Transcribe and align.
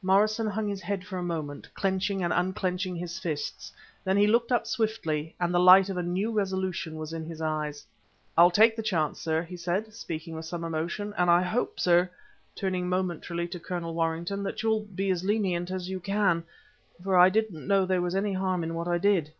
Morrison 0.00 0.46
hung 0.46 0.68
his 0.68 0.80
head 0.80 1.04
for 1.04 1.18
a 1.18 1.24
moment, 1.24 1.68
clenching 1.74 2.22
and 2.22 2.32
unclenching 2.32 2.94
his 2.94 3.18
fists; 3.18 3.72
then 4.04 4.16
he 4.16 4.28
looked 4.28 4.52
up 4.52 4.64
swiftly, 4.64 5.34
and 5.40 5.52
the 5.52 5.58
light 5.58 5.88
of 5.88 5.96
a 5.96 6.04
new 6.04 6.30
resolution 6.30 6.94
was 6.94 7.12
in 7.12 7.24
his 7.24 7.40
eyes. 7.42 7.84
"I'll 8.38 8.52
take 8.52 8.76
the 8.76 8.82
chance, 8.84 9.20
sir," 9.20 9.42
he 9.42 9.56
said, 9.56 9.92
speaking 9.92 10.36
with 10.36 10.44
some 10.44 10.62
emotion, 10.62 11.12
"and 11.18 11.28
I 11.28 11.42
hope, 11.42 11.80
sir" 11.80 12.08
turning 12.54 12.88
momentarily 12.88 13.48
to 13.48 13.58
Colonel 13.58 13.92
Warrington 13.92 14.44
"that 14.44 14.62
you'll 14.62 14.84
be 14.84 15.10
as 15.10 15.24
lenient 15.24 15.68
as 15.72 15.90
you 15.90 15.98
can; 15.98 16.44
for 17.02 17.16
I 17.18 17.28
didn't 17.28 17.66
know 17.66 17.84
there 17.84 18.00
was 18.00 18.14
any 18.14 18.34
harm 18.34 18.62
in 18.62 18.74
what 18.74 18.86
I 18.86 18.98
did." 18.98 19.32